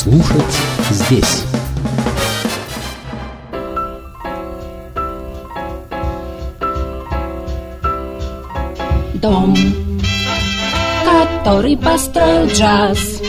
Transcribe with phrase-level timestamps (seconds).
[0.00, 0.42] слушать
[0.88, 1.44] здесь.
[9.16, 9.54] Дом,
[11.04, 13.20] который построил джаз.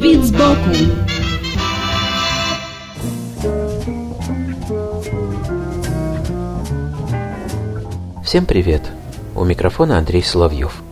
[0.00, 0.54] Вид сбоку.
[8.22, 8.82] Всем привет!
[9.34, 10.83] У микрофона Андрей Соловьев.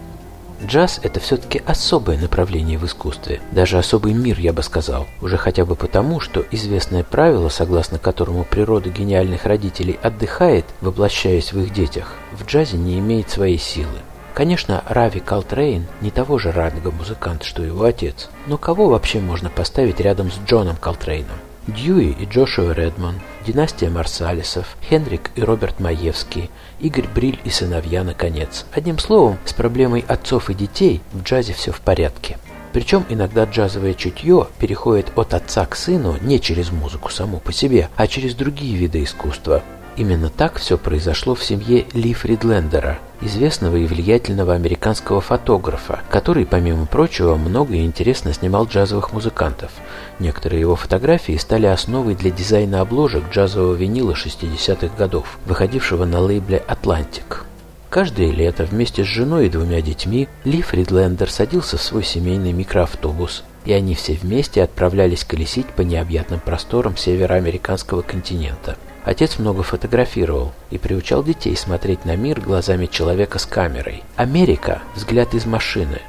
[0.64, 5.64] Джаз– это все-таки особое направление в искусстве, даже особый мир, я бы сказал, уже хотя
[5.64, 12.14] бы потому, что известное правило, согласно которому природа гениальных родителей отдыхает, воплощаясь в их детях,
[12.32, 13.98] в джазе не имеет своей силы.
[14.34, 19.50] Конечно, Рави Калтрейн не того же ранга музыкант, что его отец, но кого вообще можно
[19.50, 21.36] поставить рядом с Джоном Калтрейном?
[21.68, 28.66] Дьюи и Джошуа Редман, династия Марсалисов, Хенрик и Роберт Маевский, Игорь Бриль и сыновья, наконец.
[28.72, 32.38] Одним словом, с проблемой отцов и детей в джазе все в порядке.
[32.72, 37.90] Причем иногда джазовое чутье переходит от отца к сыну не через музыку саму по себе,
[37.94, 39.62] а через другие виды искусства.
[39.96, 46.86] Именно так все произошло в семье Ли Фридлендера, известного и влиятельного американского фотографа, который, помимо
[46.86, 49.70] прочего, много и интересно снимал джазовых музыкантов.
[50.18, 56.62] Некоторые его фотографии стали основой для дизайна обложек джазового винила 60-х годов, выходившего на лейбле
[56.66, 57.44] «Атлантик».
[57.90, 63.44] Каждое лето вместе с женой и двумя детьми Ли Фридлендер садился в свой семейный микроавтобус,
[63.66, 68.78] и они все вместе отправлялись колесить по необъятным просторам североамериканского континента.
[69.04, 74.04] Отец много фотографировал и приучал детей смотреть на мир глазами человека с камерой.
[74.16, 76.00] Америка– взгляд из машины.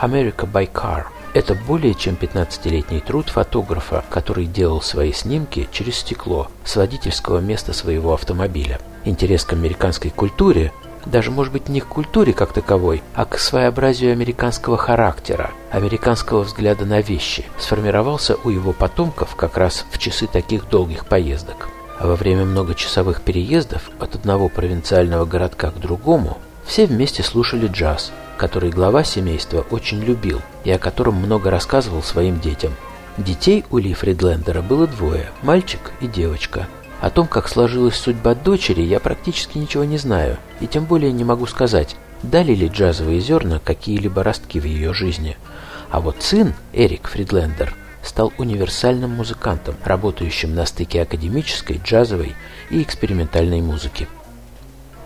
[0.00, 1.04] America by car.
[1.32, 7.72] Это более чем 15-летний труд фотографа, который делал свои снимки через стекло с водительского места
[7.72, 8.78] своего автомобиля.
[9.04, 10.72] Интерес к американской культуре
[11.06, 16.84] даже, может быть, не к культуре как таковой, а к своеобразию американского характера, американского взгляда
[16.84, 21.68] на вещи, сформировался у его потомков как раз в часы таких долгих поездок.
[21.98, 28.12] А во время многочасовых переездов от одного провинциального городка к другому все вместе слушали джаз,
[28.36, 32.72] который глава семейства очень любил и о котором много рассказывал своим детям.
[33.16, 36.66] Детей у Ли Фридлендера было двое– мальчик и девочка.
[37.00, 41.22] О том, как сложилась судьба дочери, я практически ничего не знаю, и тем более не
[41.22, 45.36] могу сказать, дали ли джазовые зерна какие-либо ростки в ее жизни.
[45.90, 52.34] А вот сын, Эрик Фридлендер– стал универсальным музыкантом, работающим на стыке академической, джазовой
[52.70, 54.08] и экспериментальной музыки.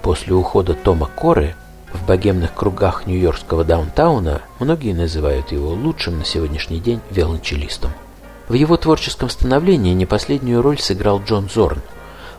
[0.02, 1.54] После ухода Тома Коры
[1.92, 7.92] в богемных кругах нью-йоркского даунтауна многие называют его лучшим на сегодняшний день виолончелистом.
[8.48, 11.80] В его творческом становлении не последнюю роль сыграл Джон Зорн–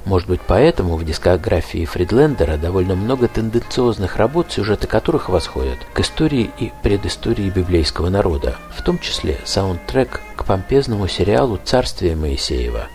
[0.05, 6.49] может быть, поэтому в дискографии Фридлендера довольно много тенденциозных работ, сюжеты которых восходят к истории
[6.57, 12.87] и предыстории библейского народа, в том числе саундтрек к помпезному сериалу «Царствие Моисеева».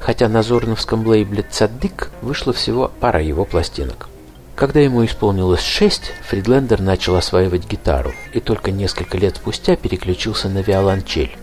[0.00, 4.08] Хотя на Зорновском лейбле «Цаддик» вышла всего пара его пластинок.
[4.54, 10.58] Когда ему исполнилось шесть, Фридлендер начал осваивать гитару и только несколько лет спустя переключился на
[10.58, 11.36] виолончель.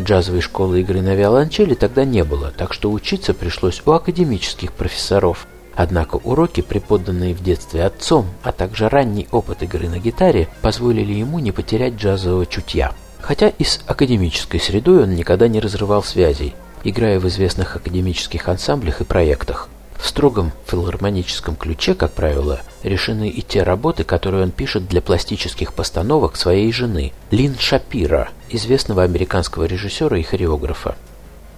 [0.00, 5.46] Джазовой школы игры на виолончели тогда не было, так что учиться пришлось у академических профессоров.
[5.74, 11.38] Однако уроки, преподанные в детстве отцом, а также ранний опыт игры на гитаре, позволили ему
[11.38, 12.92] не потерять джазового чутья.
[13.20, 19.00] Хотя и с академической средой он никогда не разрывал связей, играя в известных академических ансамблях
[19.00, 19.68] и проектах.
[20.00, 25.74] В строгом филармоническом ключе, как правило, решены и те работы, которые он пишет для пластических
[25.74, 30.96] постановок своей жены, Лин Шапира, известного американского режиссера и хореографа.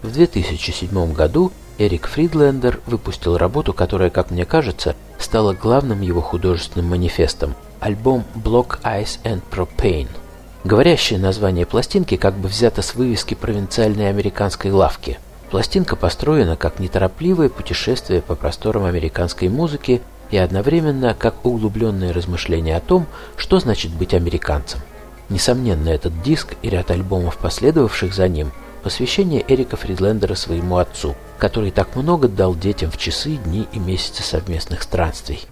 [0.02, 6.90] В 2007 году Эрик Фридлендер выпустил работу, которая, как мне кажется, стала главным его художественным
[6.90, 10.08] манифестом– альбом Block Ice and Propane.
[10.64, 15.20] Говорящее название пластинки как бы взято с вывески провинциальной американской лавки–
[15.52, 22.80] Пластинка построена как неторопливое путешествие по просторам американской музыки и одновременно как углубленное размышление о
[22.80, 23.06] том,
[23.36, 24.80] что значит быть американцем.
[25.28, 28.50] Несомненно, этот диск и ряд альбомов, последовавших за ним,
[28.82, 34.22] посвящение Эрика Фридлендера своему отцу, который так много дал детям в часы, дни и месяцы
[34.22, 35.51] совместных странствий.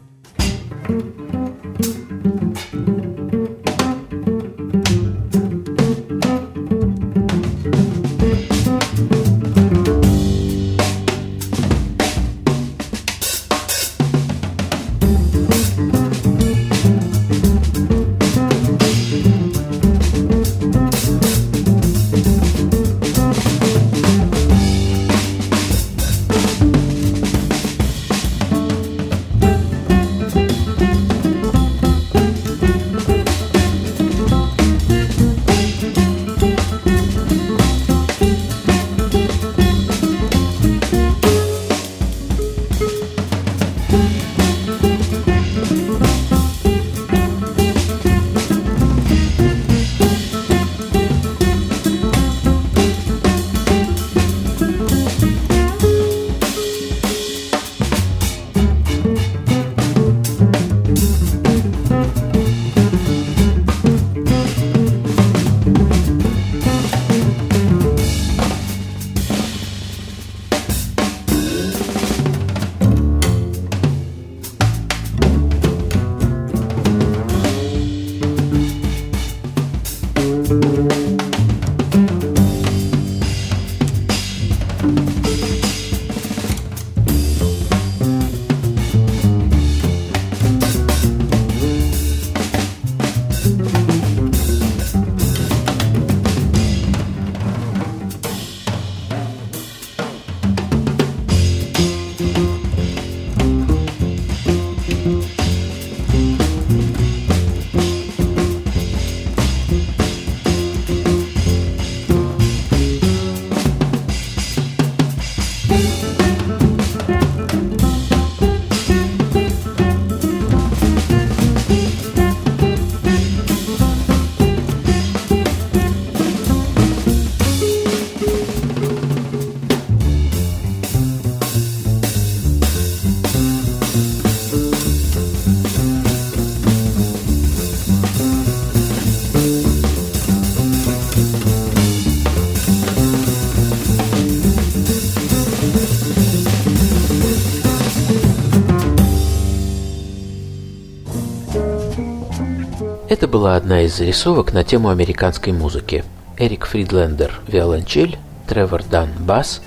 [153.11, 156.05] Это была одна из зарисовок на тему американской музыки.
[156.39, 159.63] Эрик Фридлендер– виолончель, Тревор Дан– бас,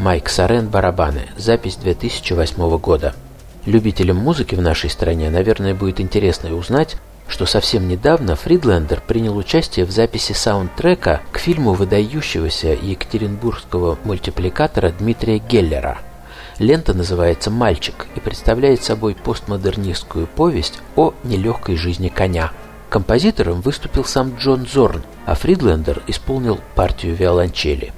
[0.00, 1.28] Майк Сарен– барабаны.
[1.36, 3.14] Запись 2008 года.
[3.66, 6.96] Любителям музыки в нашей стране, наверное, будет интересно узнать,
[7.28, 15.38] что совсем недавно Фридлендер принял участие в записи саундтрека к фильму выдающегося екатеринбургского мультипликатора Дмитрия
[15.38, 15.98] Геллера.
[16.58, 22.50] Лента называется «Мальчик» и представляет собой постмодернистскую повесть о нелегкой жизни коня.
[22.88, 27.92] Композитором выступил сам Джон Зорн, а Фридлендер исполнил партию виолончели.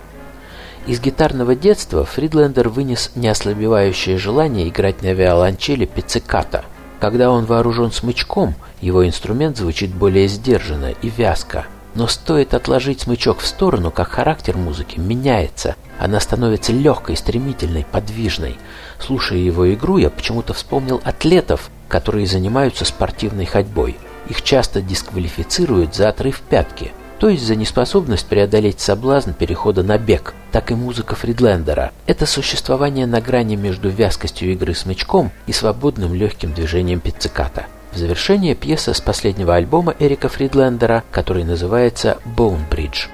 [0.87, 6.65] Из гитарного детства Фридлендер вынес неослабевающее желание играть на виолончели пицциката.
[6.99, 11.67] Когда он вооружен смычком– его инструмент звучит более сдержанно и вязко.
[11.95, 15.75] Но стоит отложить смычок в сторону, как характер музыки меняется.
[15.99, 18.57] Она становится легкой, стремительной, подвижной.
[18.99, 23.99] Слушая его игру, я почему-то вспомнил атлетов, которые занимаются спортивной ходьбой.
[24.31, 30.35] Их часто дисквалифицируют за отрыв пятки, то есть за неспособность преодолеть соблазн перехода на бег.
[30.53, 31.93] Так и музыка Фридлендера.
[32.07, 37.67] Это существование на грани между вязкостью игры смычком и свободным легким движением пицциката.
[37.93, 43.09] В завершение пьеса с последнего альбома Эрика Фридлендера, который называется «Bone Bridge».